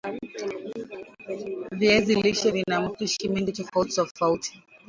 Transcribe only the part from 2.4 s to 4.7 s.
vina mapishi mengi tofauti tofauti